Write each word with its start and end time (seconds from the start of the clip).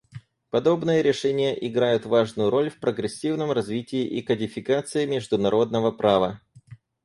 Подобные 0.49 1.03
решения 1.03 1.53
играют 1.67 2.07
важную 2.07 2.49
роль 2.49 2.71
в 2.71 2.79
прогрессивном 2.79 3.51
развитии 3.51 4.03
и 4.03 4.23
кодификации 4.23 5.05
международного 5.05 5.91
права. 5.91 6.41